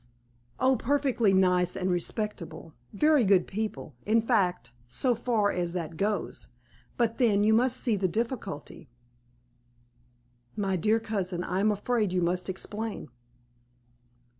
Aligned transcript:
"O, 0.59 0.75
perfectly 0.77 1.31
nice 1.31 1.75
and 1.77 1.91
respectable, 1.91 2.73
very 2.91 3.23
good 3.23 3.45
people, 3.45 3.93
in 4.03 4.19
fact, 4.19 4.71
so 4.87 5.13
far 5.13 5.51
as 5.51 5.73
that 5.73 5.95
goes. 5.95 6.47
But 6.97 7.19
then 7.19 7.43
you 7.43 7.53
must 7.53 7.77
see 7.77 7.95
the 7.95 8.07
difficulty." 8.07 8.89
"My 10.55 10.75
dear 10.75 10.99
cousin, 10.99 11.43
I 11.43 11.59
am 11.59 11.71
afraid 11.71 12.13
you 12.13 12.23
must 12.23 12.49
explain." 12.49 13.09